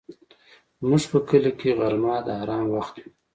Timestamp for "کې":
1.59-1.69